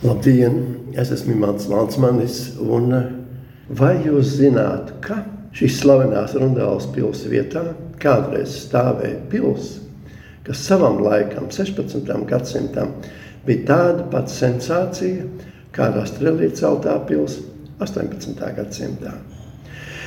[0.00, 0.54] Labdien!
[0.96, 2.54] Es esmu Mans Lansmanis.
[2.56, 2.94] Un
[3.76, 5.18] vai jūs zināt, ka
[5.52, 7.64] šīs slavenās Rundāles pilsētas vietā
[8.00, 10.14] kādreiz stāvēja pilsēta,
[10.46, 12.08] kas savam laikam, 16.
[12.32, 12.94] gadsimtam,
[13.44, 15.28] bija tāda pati sensācija
[15.76, 18.50] kā Rastrelīte celtā pilsēta 18.
[18.56, 19.14] gadsimtā.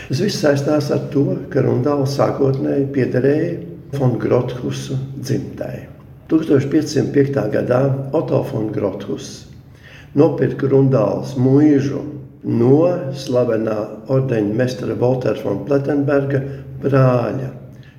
[0.09, 3.55] Tas viss saistās ar to, ka Rundāle sākotnēji piederēja
[4.01, 5.85] von Grothusu dzimtai.
[6.33, 7.43] 1505.
[7.53, 9.52] gadā Otto von Grothus
[10.19, 12.01] nopirka Rundāles mūžu
[12.43, 12.79] no
[13.17, 13.77] slavenā
[14.11, 16.41] ordeņa meistara Voltera von Plettenberga
[16.83, 17.51] brāļa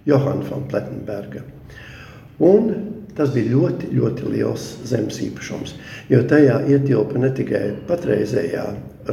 [0.07, 1.43] Johana von Plettenberga.
[2.45, 2.73] Un
[3.17, 5.77] tas bija ļoti, ļoti liels zemes īpašums,
[6.11, 8.65] jo tajā ietilpa ne tikai patreizējā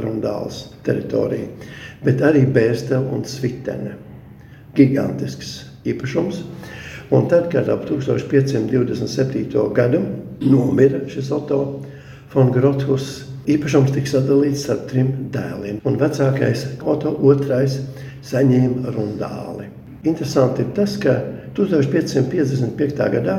[0.02, 1.46] Rundāles teritorija,
[2.02, 3.94] bet arī Bērstela un Svitene.
[4.72, 5.52] Gigantisks
[5.84, 6.42] īpašums.
[7.12, 9.64] Un tad, kad ap 1527.
[9.76, 10.00] gadu
[10.40, 11.58] nomira šis Otto
[12.32, 15.80] von Grothus, īpašums tika sadalīts starp trim dēliem.
[15.88, 17.72] Un vecākais Otto II
[18.24, 19.68] saņēma rundāli.
[20.08, 21.18] Interesanti ir tas, ka
[21.56, 23.02] 1555.
[23.16, 23.36] gadā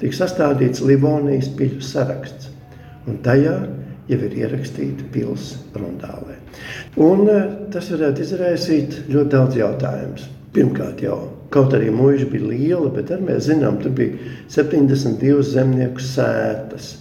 [0.00, 2.52] tika sastādīts Livonijas piļu saraksts.
[3.06, 3.56] Un tajā
[4.06, 6.36] jau ir ierakstīta pilsēta rundālē.
[7.02, 10.28] Un eh, tas varētu izraisīt ļoti daudz jautājumus.
[10.54, 11.18] Pirmkārt, jau
[11.52, 14.16] kaut arī mūža bija liela, bet mēs zinām, tur bija
[14.52, 16.94] 72 zemnieku sētas.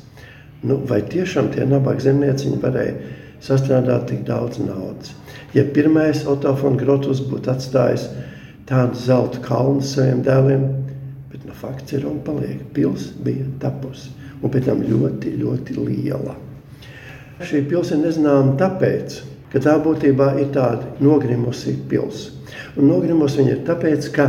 [0.65, 2.95] Nu, vai tiešām tie nabaga zemnieciņi varēja
[3.45, 5.13] sastrādāt tik daudz naudas?
[5.53, 8.07] Ja pirmais Otto von Grotus būtu atstājis
[8.67, 10.65] tādu zelta kalnu saviem dēliem,
[11.31, 12.63] bet nu, fakts ir un paliek.
[12.73, 14.09] Pils bija tapusi
[14.41, 16.33] un pēc tam ļoti, ļoti liela.
[17.45, 19.19] Šī pils ir nezināma tāpēc,
[19.51, 22.33] ka tā būtībā ir tāda nogrimusi pilsēta.
[22.79, 24.25] Un nogrimos viņa ir tāpēc, ka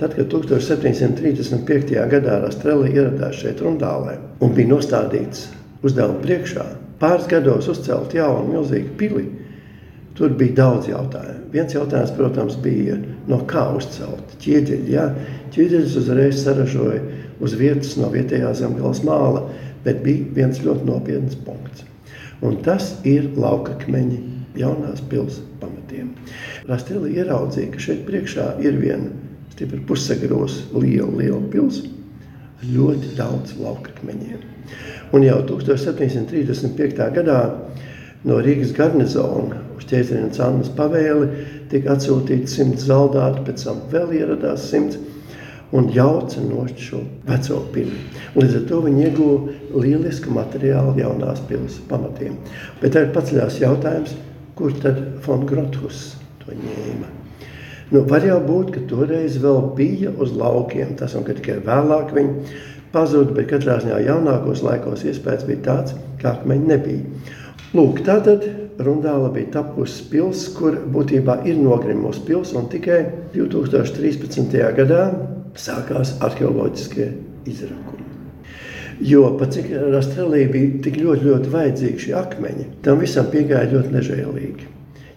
[0.00, 1.96] tad, kad 1735.
[2.12, 5.50] gadā Rastrelli ieradās šeit Rundālē un bija nostādīts
[5.86, 6.64] uzdevumu priekšā,
[7.02, 9.24] pāris gados uzcelt jaunu milzīgu pili,
[10.18, 11.48] tur bija daudz jautājumu.
[11.52, 12.96] Viens jautājums, protams, bija,
[13.28, 14.92] no kā uzcelt ķieģeļi.
[14.92, 15.08] Jā,
[15.54, 17.00] ķieģeļus uzreiz saražoja
[17.42, 19.46] uz vietas no vietējā zemgales māla,
[19.84, 21.86] bet bija viens ļoti nopietns punkts.
[22.42, 24.20] Un tas ir laukakmeņi
[24.58, 26.12] jaunās pilsētas pamatiem.
[26.68, 29.10] Rastēlī ieraudzīja, ka šeit priekšā ir viena
[29.54, 32.00] stipra pusagros liela, liela pilsēta
[32.72, 34.51] ļoti daudz laukakmeņiem.
[35.12, 37.08] Un jau 1735.
[37.16, 37.38] gadā
[38.28, 44.68] no Rīgas garnizona uz ķēzarienes Annas pavēli tika atsūtīti simts zaldāti, pēc tam vēl ieradās
[44.70, 45.00] simts
[45.72, 47.96] un jauca nost šo veco pili.
[48.36, 52.36] Līdz ar to viņi ieguva lielisku materiālu jaunās pilsētas pamatiem.
[52.82, 54.12] Bet tā ir paceļās jautājums,
[54.58, 56.12] kur tad von Grothus
[56.42, 57.08] to ņēma.
[57.92, 62.12] Nu, var jau būt, ka toreiz vēl bija uz laukiem, tas un ka tikai vēlāk
[62.16, 62.60] viņi
[62.92, 67.30] pazuda, bet katrā ziņā jaunākos laikos iespējas bija tāds, kā akmeņi nebija.
[67.72, 68.44] Lūk, tātad
[68.82, 73.02] Rundāla bija tapusi pils, kur būtībā ir nogrimusi pils, un tikai
[73.34, 74.56] 2013.
[74.78, 75.02] gadā
[75.58, 77.10] sākās arheoloģiskie
[77.48, 78.08] izrakumi.
[79.02, 83.96] Jo pat cik Rastrēlī bija tik ļoti, ļoti vajadzīgi šie akmeņi, tam visam piegāja ļoti
[83.96, 84.68] nežēlīgi.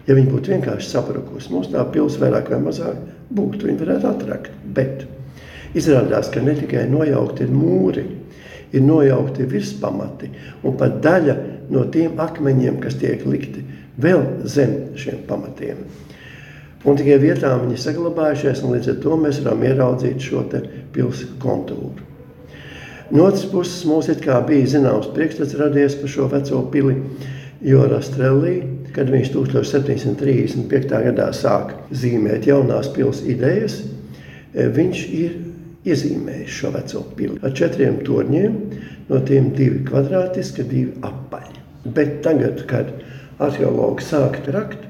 [0.06, 2.98] Ja viņi būtu vienkārši sabrukusi, mums tā pilsēta vairāk vai mazāk
[3.34, 4.52] būtu, viņi varētu atrakt.
[4.76, 5.06] Bet
[5.74, 8.04] izrādās, ka ne tikai nojaukti ir mūri,
[8.72, 10.30] ir nojaukti virspamati
[10.62, 11.36] un pat daļa
[11.72, 13.64] no tiem akmeņiem, kas tiek likti
[14.02, 15.80] vēl zem šiem pamatiem.
[16.86, 20.44] Un tikai vietām viņi saglabājušies, un līdz ar to mēs varam ieraudzīt šo
[20.94, 22.04] pilsētu kontūru.
[23.10, 24.08] No otras puses, mums
[24.46, 26.96] bija zināms priekšstats radies par šo veco pili,
[27.62, 28.56] jo Rastrelī,
[28.94, 31.02] kad viņš 1735.
[31.06, 33.82] gadā sāk zīmēt jaunās pils idejas,
[34.56, 35.36] viņš ir
[35.86, 38.56] iezīmējis šo veco pili ar četriem torņiem,
[39.10, 41.62] no tiem divi kvadrātiski, divi apaļi.
[41.94, 42.90] Bet tagad, kad
[43.42, 44.82] arheologi sāka rakt,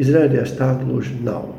[0.00, 1.52] izrādījās tā gluži nav.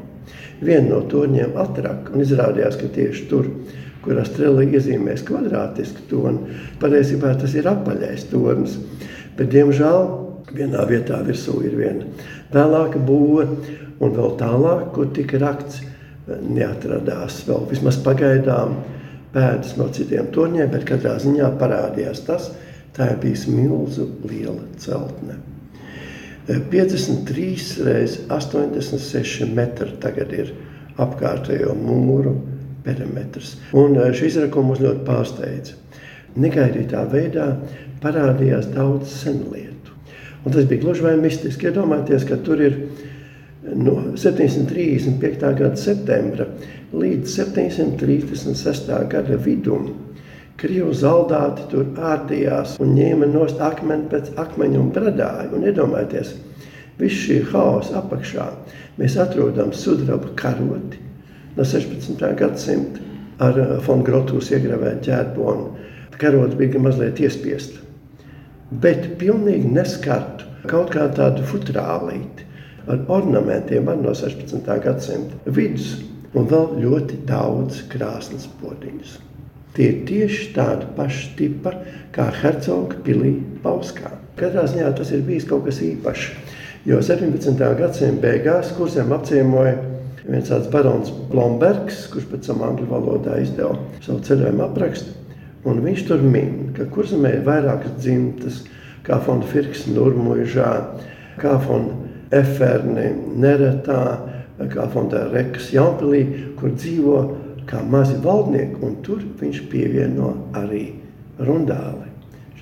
[0.60, 6.60] Vienu no torņiem atraka un izrādījās, ka tieši tur ir kurā strēlī iezīmēs kvadrātisku toni.
[6.82, 8.78] Patiesībā tas ir apaļais tornis,
[9.38, 10.06] bet diemžēl
[10.56, 12.06] vienā vietā virsū ir viena
[12.54, 13.48] vēlāka būve,
[14.04, 15.82] un vēl tālāk, kur tika rakts,
[16.28, 18.78] neatradās vēl vismaz pagaidām
[19.36, 22.50] pēdas no citiem torņiem, bet katrā ziņā parādījās tas,
[22.96, 25.38] tā ir bijis milzu liela celtne.
[26.48, 30.52] 53 reizes 86 metri tagad ir
[31.02, 32.36] apkārtējo mūru
[32.86, 33.56] perimetrs.
[33.74, 35.80] Un eh, šis izrakums mūs ļoti pārsteidza.
[36.40, 37.50] Negaidītā veidā
[38.04, 39.96] parādījās daudz senu lietu.
[40.46, 41.72] Un tas bija gluži vai mistiski.
[41.72, 42.78] Iedomājieties, ka tur ir
[43.74, 45.54] no 735.
[45.58, 46.50] gada septembra
[46.94, 48.92] līdz 736.
[49.10, 49.94] gada vidum
[50.56, 55.50] Krievu zaldāti tur ārdījās un ņēma nost akmeni pēc akmeņa un bradāja.
[55.52, 56.30] Un iedomājieties,
[57.02, 58.46] visu šī haosa apakšā
[58.96, 61.02] mēs atrodam sudraba karoti
[61.58, 62.24] no 16.
[62.40, 63.04] gadsimta
[63.44, 65.68] ar Fon Grotūs iegravētu ģērbonu.
[66.16, 67.82] Karots bija mazliet iespiesta,
[68.72, 72.48] bet pilnīgi neskartu kaut kā tādu futrālīti
[72.88, 74.66] ar ornamentiem no 16.
[74.84, 75.96] gadsimta vidus
[76.36, 79.18] un vēl ļoti daudz krāsnes podziņas.
[79.76, 81.74] Tie ir tieši tādi paši tipi
[82.16, 83.34] kā Hercoga pilī
[83.64, 84.14] Pauskā.
[84.40, 86.30] Katrā ziņā tas ir bijis kaut kas īpašs.
[86.86, 87.60] Jo 17.
[87.80, 89.76] gadsimta beigās kursiem apciemoja
[90.26, 95.14] viens tāds barons Blombergs, kurš pēc tam angļu valodā izdeva savu ceļojumu aprakstu.
[95.66, 98.62] Un viņš tur min, ka kurzemē ir vairākas dzimtas,
[99.06, 100.72] kā von Firks Nurmužā,
[101.42, 101.90] kā von
[102.36, 103.10] Eferni
[103.42, 104.02] Neretā,
[104.72, 106.24] kā der Rekas Jaunpilī,
[106.60, 107.20] kur dzīvo
[107.70, 110.86] kā mazi valdnieki, un tur viņš pievieno arī
[111.40, 112.12] rundāli.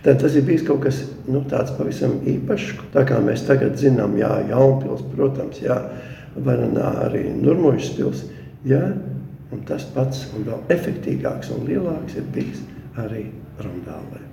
[0.03, 0.99] Tad tas ir bijis kaut kas
[1.31, 2.73] nu, tāds pavisam īpašs.
[2.91, 5.79] Tā kā mēs tagad zinām, jā, Jaunpils, protams, jā,
[6.33, 8.25] Varanā arī Nurmuļas pils,
[8.67, 8.83] jā,
[9.53, 12.63] un tas pats un vēl efektīgāks un lielāks ir bijis
[12.99, 13.27] arī
[13.61, 14.32] rundālē.